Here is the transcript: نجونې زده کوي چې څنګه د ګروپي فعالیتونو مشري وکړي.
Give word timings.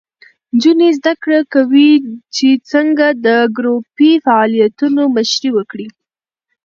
نجونې 0.53 0.89
زده 0.97 1.13
کوي 1.53 1.91
چې 2.35 2.47
څنګه 2.71 3.07
د 3.25 3.27
ګروپي 3.57 4.11
فعالیتونو 4.25 5.01
مشري 5.15 5.49
وکړي. 5.53 5.87